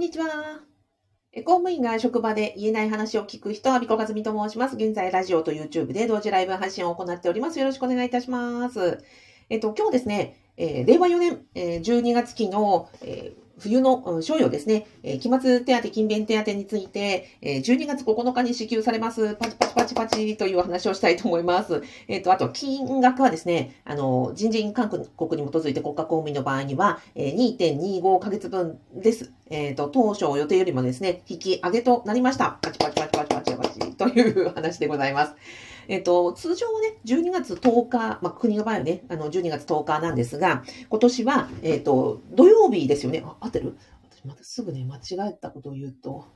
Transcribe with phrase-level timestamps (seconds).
[0.00, 0.62] んにちは。
[1.44, 4.76] 公務員が職場で言えない話を聞く人、アビコカズミと申します。
[4.76, 7.58] 現在、ラジオと YouTube で同時ライブ配信を行っております。
[7.58, 9.04] よろしくお願いいたします。
[9.50, 19.36] えっと、今日ですね、えー、令和4年、えー、12月期の、えー冬の賞与ですね、え、期末手当、勤勉手当について、え、12月9日に支給されます。
[19.36, 21.82] パチパチパチパチというお話をしたいと思います。
[22.08, 29.32] えっ、ー、と、あと、金額はですね、あの、人事院勧告に基づいて国家公務員の場合には、え、2.25ヶ月分です。
[29.50, 32.58] えっ、ー、と、当初予定よりもですね、引き上げとなりました。
[32.62, 35.34] パチパチパチパチパチパチという話でございます。
[35.90, 43.24] えっ、と、通常はね、12月10日、まあ、国の場合はね、あの、12月10日なんですが、今年は、えっ、と、土曜日ですよね。
[43.26, 43.76] あ、合ってる？
[44.24, 46.26] またすぐね、間違えたことを言うと、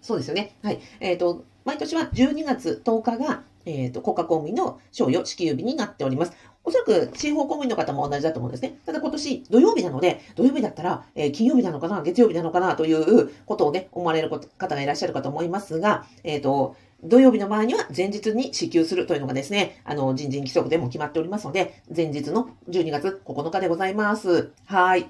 [0.00, 0.56] そうですよね。
[0.62, 0.80] はい。
[1.00, 6.32] えっ、と、毎年は12月10日が、えっ、と、国家公務員の賞与支給日になっております。
[6.64, 8.78] おそらく地方公務員の方も同じだと思うんですね。
[8.86, 24.52] ただ今年土曜日なので、土曜日だったら、えー、金曜日なのかな、月曜日なのかなということをね、思われる方がいらっしゃるかと思いますが、えっ、ー、と、土曜日の場合には前日に支給するというのがですね、あの、人事規則でも決まっておりますので、前日の12月9日でございます。
[24.66, 25.06] はい。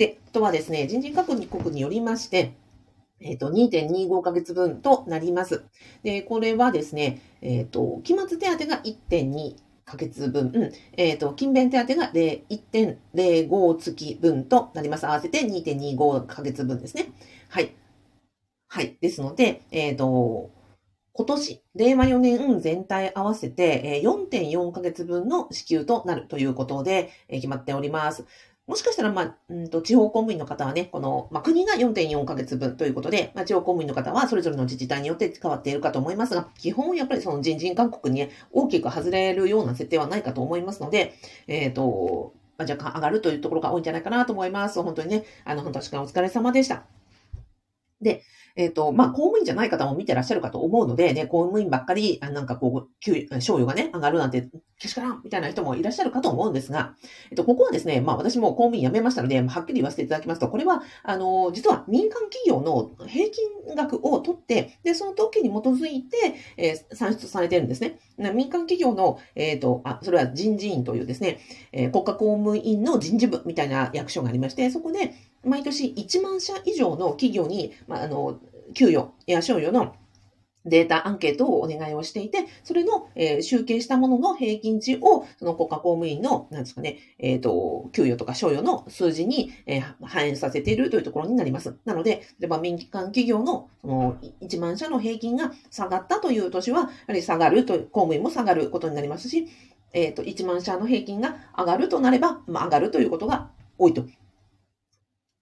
[0.00, 2.54] で、とはですね、人事確認国によりまして、
[3.20, 5.62] えっ、ー、と、2.25ヶ月分となります。
[6.02, 15.06] で、これはですね、えっ、ー、と、期末手当が1.2ヶ月分、うん、えっ、ー、と、勤勉手当が1.05月分となります。
[15.06, 17.12] 合わせて2.25ヶ月分ですね。
[17.50, 17.74] はい。
[18.68, 18.96] はい。
[19.02, 20.50] ですので、えっ、と、
[21.12, 28.24] 今年、令和4年全体合わせて4.4ヶ月分の支給となるということで決まっております。
[28.70, 41.14] もしかしたら、まあ、うんと、地方公務員の方はね、この、まあ、国が4.4ヶ月分ということで、まあ、地方公務員の方はそれぞれの自治体によって変わっているかと思いますが、基本やっぱりその人事勧告に、ね、大きく外れるような設定はないかと思いますので、
[41.48, 44.80] えっ、ー、と、まあ、若干上がるというところが多いんじゃないかなと思います。
[44.80, 46.99] 本当にね、あの、本当にお疲れ様でした。
[48.00, 48.22] で、
[48.56, 56.94] えっ、ー、と、まあ、公務員じゃない方も見てらっしゃるかと思うので、ね、公務員ばっかり、あなんかこう、給、賞与がね、上がるなんて、けしからんみたいな人もいらっしゃるかと思うんですが、
[57.30, 66.16] えっと、ここはですね、まあ、私も公務員辞めましたので、はっきり言わせていただきますと、これは、あの、実は民間企業の平均額を取って、で、その統計に基づいて、
[66.56, 67.98] えー、算出されてるんですね。
[68.34, 71.40] 民間企業の、えっ、ー、と、あ、それは人事院というですね、
[71.72, 75.14] えー、国家公務員の人事部みたいな役所がありまして、そこで、
[75.44, 78.40] 毎年1万社以上の企業に、まあ、あの、
[78.74, 79.94] 給与や賞与の
[80.66, 91.74] データアンケートをお願いをしていて、それの、えー、集計したものの平均値を、その国家公務員の、なんですかね、えっ、ー、と、給与とか賞与の数字に、えー、反映させているというところになります。
[91.86, 99.48] なので、例えば民間企業の、その、1万社の平均が下がったという年は、やはり下がると、公務員も下がることになりますし、
[99.92, 104.04] えっ、と、1万社の平均が上がるとなれば、まあ、上がるということが多いと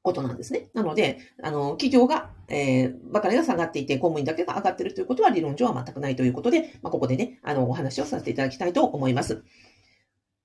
[0.03, 0.71] ことなんですね。
[0.75, 9.43] なので、あの、企業が、えー、ばかりが下がっていて、公務員だけが上がっているということは理論上は全くないということで、まあ、ここでね、あの、お話をさせていただきたいと思います。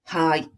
[0.05, 0.49] はい。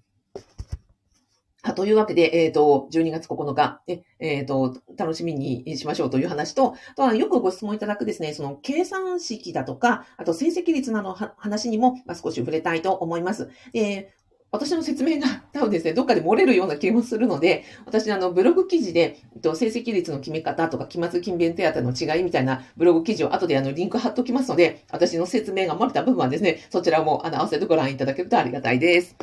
[1.67, 3.81] あというわけで、えっ、ー、と、12月9日、
[4.19, 13.50] えっ、ー、と、楽しみにしましょうという話と、あとはよくご質問いただくですね、その計算式だとか、あと成績率などの話にも、まあ、少し触れたいと思います。
[13.73, 14.11] え
[14.51, 29.16] 私の説明が多分ですね、どっかで漏れるような気もするので、私、あの、ブログ記事で、えっと成績率の決め方とか、期末勤勉手当の違いみたいなブログ記事を後であの、リンク貼っときますので、私の説明が漏れた部分はですね、そちらも、あの、合わせてご覧いただけるとありがたいです。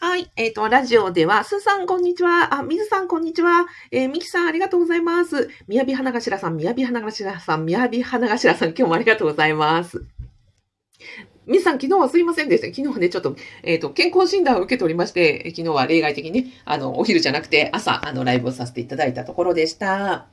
[0.00, 0.30] はい。
[0.36, 2.54] えっ、ー、と、ラジオでは、すーさん、こんにちは。
[2.54, 3.66] あ、みずさん、こんにちは。
[3.90, 5.50] えー、みきさん、ありがとうございます。
[5.68, 10.04] みやび花頭さん、みやび花頭さん、みやび花頭さん、今日もありがとうございます。
[11.46, 12.66] 皆さん、昨日はすいませんでした。
[12.74, 20.26] 昨日はね、ちょっと、えっ、ー、と、健康診断を受けておりまして、昨日は例外的にね、あの、お昼じゃなくて朝、あの、ライブをさせていただいたところでした。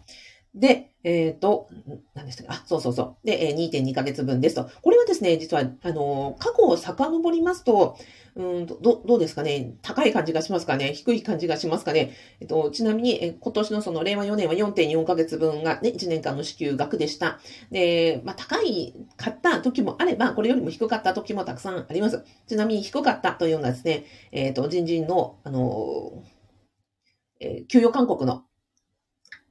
[0.55, 1.69] で、えっ、ー、と、
[2.13, 3.27] 何でしたかあ、そうそうそう。
[3.27, 4.69] で、2.2ヶ月分ですと。
[4.81, 7.97] これはですね、実は、あの、過去を遡りますと、
[8.35, 9.75] うんど、どうですかね？
[9.81, 10.93] 高い感じがしますかね？
[10.93, 12.13] 低い感じがしますかね？
[12.39, 17.39] えっと、ちなみに、え今年のその令和4年は4.4ヶ月分がね、1年間の支給額でした。
[17.71, 22.23] で、まあ、高い、買った時もあれば、これよりも低かった時もたくさんあります。
[22.47, 26.23] ちなみに低かったというようなですね、えっ、と、人事の、あの、
[27.39, 28.45] えー、給与勧告の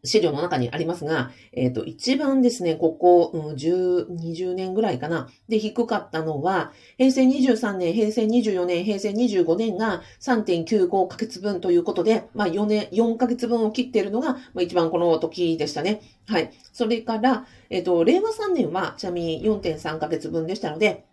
[0.05, 5.29] 資料の中にありますが、えっ、ー、と、一番ですね、ここ、うん、10、20年ぐらいかな。
[5.49, 16.01] で、低かったのは、平成23年、平成24年、平成25年が3.95ヶ月分ということで、まあ4年、4ヶ月分を切っているのが、まあ一番この時でしたね。
[16.27, 16.51] はい。
[16.73, 21.05] それから、えっ、ー、と、令和3年は、ちなみに4.3ヶ月分でしたので、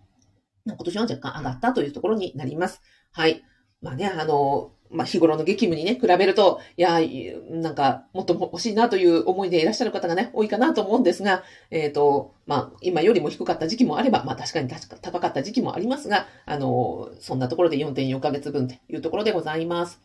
[0.65, 2.81] 今年は若干上がったというところになります。
[3.11, 3.43] はい。
[3.81, 6.99] まあね、あの、まあ、日頃の激務にね、比べると、いや、
[7.49, 14.69] なんか、もっと欲しいなという思いでいらっしゃる方がね、多いかなと思うんですが、えっ、ー、と、まあ、今よりも低かった時期もあれば、まあ、確かに
[15.01, 20.01] 高かった時期もありますが、あの、そんなところで4.4ヶ月分というところでございます。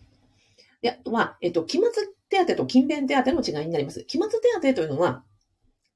[0.82, 1.88] で、あとは、えっ、ー、と、期末
[2.28, 4.04] 手当と勤勉手当の違いになります。
[4.04, 5.22] 期末手当というのは、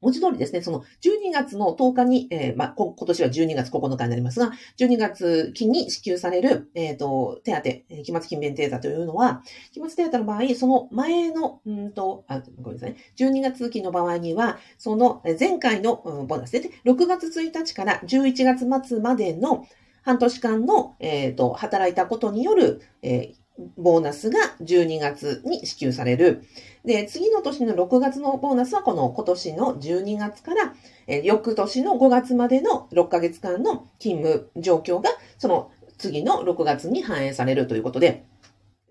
[0.01, 7.63] 文字通りですね、その12月の10日に、えー、まあ、今年は12月9日になりますが、12月期に支給される、えっ、ー、と、手当、
[8.03, 9.43] 期末勤勉手当というのは、
[9.73, 19.67] 期末手当の場合、その前の、うんと、あ、ごめんなさい、12月期の場合には、その前回の、うん、ボーナスで、ね、6月1日から11月末までの
[20.03, 26.45] 半年間の、えっ、ー、と、働いたことによる、えーボーナスが12月に支給される。
[26.85, 30.75] で、次の年の6月のボーナスはこの今年の12月から、
[31.07, 38.25] え翌年の5月までの6ヶ月間の勤務状況が、その次の6月に反映されるということで、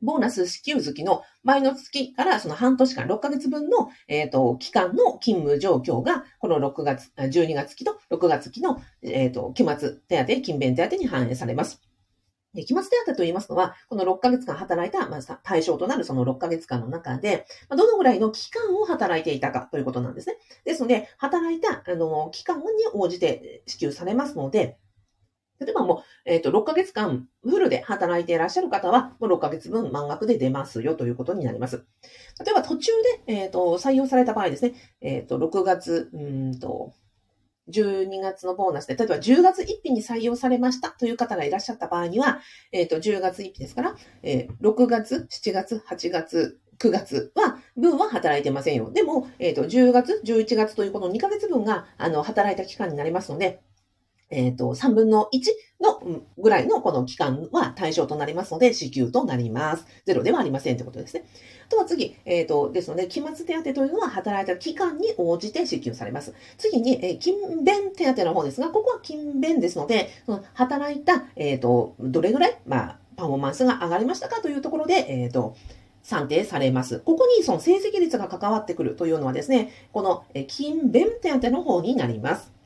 [0.02, 11.82] ボーナス支給月の前の月からその半年間、6ヶ月分の、えっ、ー、と、期間の勤務状況が、この6月、12月期と6月期の、えっ、ー、と、期末手当、勤勉手当に反映されます。
[12.66, 20.38] 期末手当と言いますのは、この6ヶ月間働いた、まあ、対象となるその6ヶ月間の中で、まあ、どのぐらいの期間を働いていたかということなんですね。
[20.66, 22.64] ですので、働いた、あの、期間に
[22.94, 24.78] 応じて支給されますので、
[25.60, 31.84] 例えばもう、えっ、ー、と、6ヶ月間フルで働いていらっしゃる方は、もう6ヶ月分満額で出ますよということになります。
[32.44, 32.92] 例えば途中
[33.26, 36.94] で、えっ、ー、と、採用された場合ですね、えっ、ー、と、6月、うんと、
[37.70, 42.40] 12月のボーナスで、例えば10月1日に採用されましたという方がいらっしゃった場合には、
[42.72, 48.92] えっ、ー、と、10月1日ですから、えー、6月、7月、8月、9月は、分は働いてませんよ。
[48.92, 53.62] でも、えっ、ー、と、10月、11月というこの2ヶ月分が、あの、働いた期間になりますので、
[54.30, 55.42] えっ、ー、と、3分の1
[55.82, 59.86] のぐらいのこの期間は対象となりますので、支給となります。
[60.06, 61.26] ゼロではありませんということですね。
[61.68, 66.34] あとは次、えっ、ー、と、ですので、期末手当というのは働いた期間に応じて支給されます。
[66.58, 75.56] 次に、えー、勤勉手当の方ですが、ここは勤勉ですので、その働いた、えっ、ー、と、どれぐらい、まあ、パフォーマンスが上がりましたかというところで、えっ、と、
[76.04, 77.00] 算定されます。
[77.02, 82.57] ここにその成績率が関わってくるというのはですね、この勤勉手当の方になります。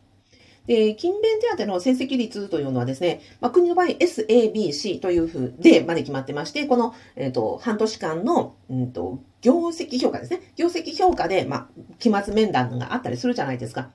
[0.68, 10.54] で、勤勉手当の成績率というのはですね、まあ、国の場合 SABC というふうでまで決まってまして、この、えっ、ー、と、半年間の、うんと、業績評価ですね。
[10.56, 11.68] 業績評価で、まあ、
[12.00, 13.92] 期末面談があったりするじゃないですか。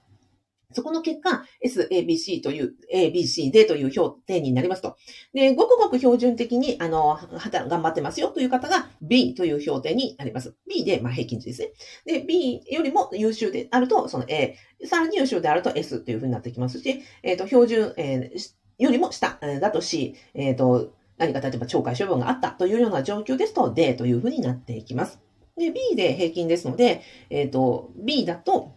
[0.77, 4.99] そこの結果、SABC という、ABC でという評定になりますと。
[5.33, 7.19] で、ごくごく標準的に、あの、
[7.51, 10.55] 頑張ってますよという方が B という評定になります。
[10.69, 11.73] B で、まあ、平均値ですね。
[12.05, 25.21] で、B よりも優秀であると、その A、さらに優秀であると S というふうになってきますし、えっ、ー、と、標準、えー、よりも下だと C、えっ、ー、と、何か例えば懲戒処分があったというような状況ですと D というふうになっていきます。
[25.57, 27.01] で、B で平均ですので、
[27.31, 28.76] えっ、と、B だと、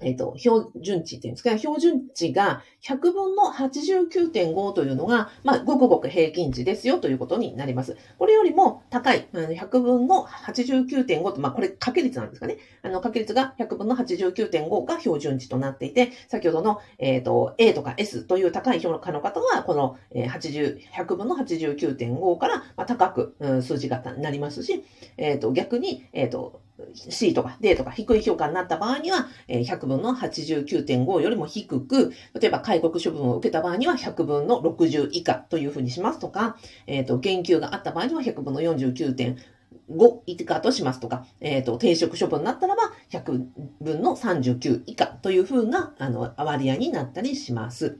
[0.00, 7.96] えっ、ー、と、標準値っていうんですか、標準値が100分の89.5というのが、まあ、ごくごく平均値ですよということになります。
[8.18, 12.58] これよりも高い、100分の89.5と、まあ、これ掛け率なんですかね。
[12.82, 24.84] あの、掛け率が100分の89.5が標準値となっていて、先ほどの、えっ、ー、と、A とか S という高い評価の方は、この、80、100分の89.5から、まあ、高く、うん、数字がなりますし、
[25.16, 26.60] えっ、ー、と、逆に、えっ、と、
[26.94, 43.46] C とか D とか低い評価になった場合には、100分の89.5よりも低く、例えば戒告処分を受けた場合には100分の60以下というふうにしますとか、えっ、ー、と、減給があった場合には100分の49.5以下としますとか、えっ、ー、と、停職処分になったらば100
[43.80, 47.98] 分の39以下というふうな、あの、割合になったりします。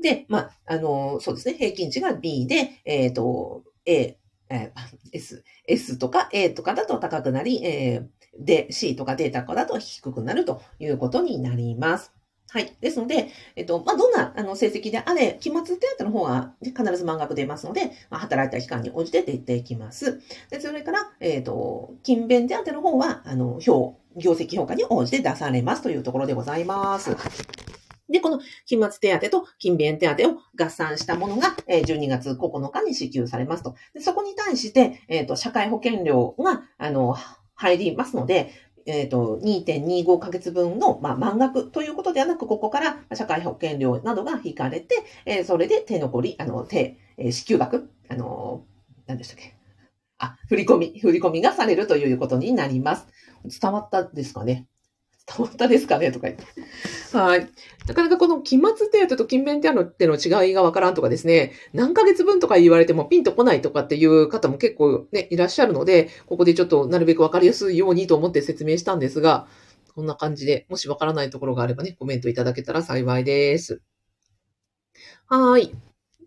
[0.00, 4.18] で、まあ、あの、そうですね、平均値が B で、えっ、ー、と、A、
[4.50, 4.80] えー、
[5.12, 12.12] S、S とか A とかだと高くなり、えー、で、C とか D とかだと低くなるということになります。
[12.52, 12.76] はい。
[12.80, 20.20] ですので、えっと、まあ、どんな、あの、成績であれ、期末手当の方は必ず満額出ますので、まあ、働いた期間に応じて出ていきます。
[20.50, 27.16] で、それから、えっと、勤勉手当の方は、あの、表、業績評価に応じて出されますというところでございます。
[28.10, 33.74] で、この期末手当と勤勉手当を合算したものが、12月9日に支給されますと。
[33.94, 37.16] でそこに対して、えっ、ー、と、社会保険料が、あの、
[37.54, 38.52] 入りますので、
[38.86, 48.64] えっ、ー、と、2.25ヶ月分の、まあ、満額ということではなく、ここから社会保険料などが引かれて、えー、それで手残り、あの、手、えー、支給額、あの、
[49.06, 49.54] 何でしたっけ
[50.18, 53.06] あ、振り込み、振り込みがされるということになります。
[53.60, 54.66] 伝わったですかね
[55.30, 56.10] たまたですかね？
[56.10, 56.44] とか言って。
[57.16, 57.48] はい。
[57.86, 69.46] なかなかこの期末手当と勤勉手当の違いがわからんとかですね、何ヶ月分とか言われてもピンとこないとかっていう方も結構ね、いらっしゃるので、ここでちょっとなるべくわかりやすいようにと思って説明したんですが、
[69.94, 73.82] こんな感じで、もしわからないところがあればね、コメントいただけたら幸いです。
[75.26, 75.72] はい。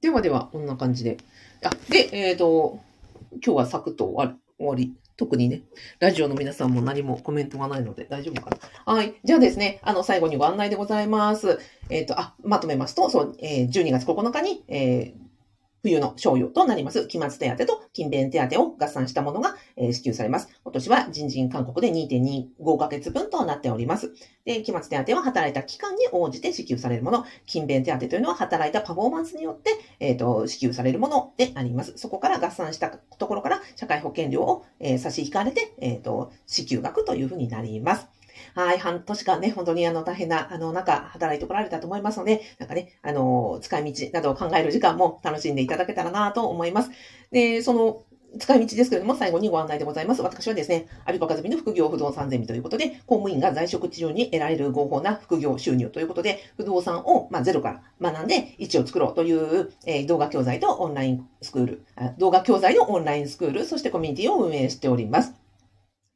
[0.02, 1.18] ではでは、こんな感じで。
[1.62, 2.80] あ、で、えっ、ー、と、
[3.32, 4.94] 今日はサクッと終わり。
[5.16, 5.62] 特にね、
[6.00, 8.50] ラジオの皆さんも何もコメントがないので大丈夫か
[8.86, 8.94] な？
[8.94, 9.16] はい。
[9.24, 11.60] じゃあですね、あの、最後にご案内でございます。
[11.90, 15.23] えっ、ー、と、あ、まとめますと、そう、えー、12月9日に、えー、
[15.84, 20.48] 冬の賞与となります、期末手当と勤勉手当を合算したものが、え、支給されます。
[20.64, 24.14] 今年は人人勧告で2.25ヶ月分となっております。
[24.46, 31.98] で、期末手当は働いた期間に応じて支給されるもの、勤勉手当というのは働いたパフォーマンスによって、え、ー、と、支給されるものであります。
[31.98, 38.08] そこから合算したところから社会保険料を、え、差し引かれて、えっ、と、支給額というふうになります。
[38.56, 46.92] はい、半年間ね、本当にあの大変な、あの、中、働いてこられたと思いますので、なんかね、あの、使い道などを考える時間も楽しんでいただけたらなと思います。
[47.32, 48.04] で、その、
[48.40, 50.22] 使い道ですけれども、最後にご案内でございます。
[50.22, 61.86] 私はですね、アビコカズミの副業不動産ゼミということで、公務員が在職中に得られる合法な副業収入ということで、不動産を、ま、ゼロから学んで1を作ろうという、え、動画教材とオンラインスクール、
[62.18, 65.43] 動画教材のオンラインスクール、そしてコミュニティを運営しております。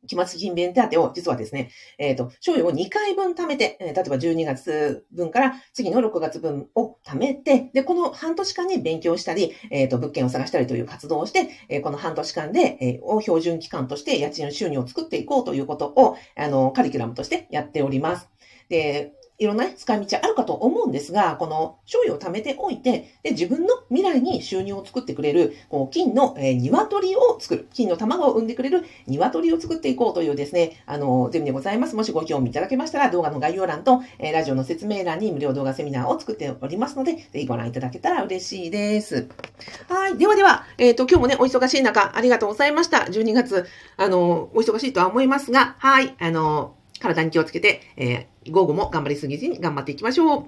[0.07, 18.29] 期末勤勉手当を実はですね、えっ、ー、と、賞与を2回分貯めて、えー、例えば12月分から次の6月分を貯めて、で、この半年間に勉強したり、えっ、ー、と、物件を探したりという活動をして、えこの半年間で、えを標準期間として家賃収入を作っていこうということを、あの、カリキュラムとしてやっております。
[18.69, 31.95] で、いろんな、ね、使い道あるかと思うんですが、この賞与を貯めておいて、で、自分の未来に収入を作ってくれる、こう、金の、えー、鶏を作る、金の卵を産んでくれる鶏を作っていこうというですね、あの、ゼミでございます。
[31.95, 39.27] もしご興味いただけましたら、動画の概要欄と、えー、ラジオの説明欄に無料動画セミナーを作っておりますので、ぜひご覧いただけたら嬉しいです。
[39.87, 40.17] はい。
[40.17, 42.99] ではでは、えっ、ー、と、今日もね、お忙しい中、ありがとうございました。
[42.99, 43.67] 12月、
[43.97, 46.15] あの、お忙しいとは思いますが、はい。
[46.19, 50.45] あの、体に気をつけて、えー、午後も頑張りすぎずに頑張っていきましょう。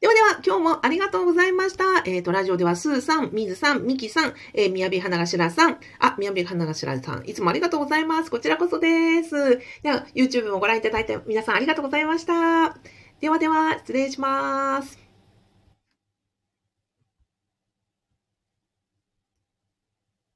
[0.00, 1.84] ではでは、今日もありがとうございました。
[2.04, 8.30] えっ、ー、と、ラジオでは、スーさん、ミズさん、ミキさん、えー、みやび花頭さん、あ、みやび花頭さん、いつもありがとうございます。
[8.30, 9.60] こちらこそです。
[9.82, 12.76] では、YouTube もご覧いただいて皆さんありがとうございました。
[13.20, 15.03] ではでは、失礼します。